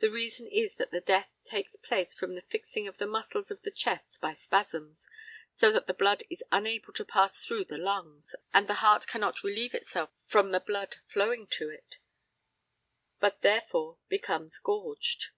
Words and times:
The 0.00 0.10
reason 0.10 0.48
is 0.48 0.74
that 0.78 0.90
the 0.90 1.00
death 1.00 1.28
takes 1.48 1.76
place 1.76 2.12
from 2.12 2.34
the 2.34 2.42
fixing 2.42 2.88
of 2.88 2.98
the 2.98 3.06
muscles 3.06 3.52
of 3.52 3.62
the 3.62 3.70
chest 3.70 4.20
by 4.20 4.34
spasms, 4.34 5.06
so 5.54 5.70
that 5.70 5.86
the 5.86 5.94
blood 5.94 6.24
is 6.28 6.42
unable 6.50 6.92
to 6.94 7.04
pass 7.04 7.38
through 7.38 7.66
the 7.66 7.78
lungs, 7.78 8.34
and 8.52 8.66
the 8.68 8.74
heart 8.82 9.06
cannot 9.06 9.44
relieve 9.44 9.72
itself 9.72 10.10
from 10.26 10.50
the 10.50 10.58
blood 10.58 10.96
flowing 11.06 11.46
to 11.52 11.70
it, 11.70 11.98
but 13.20 13.42
therefore 13.42 13.98
becomes 14.08 14.58
gorged. 14.58 15.28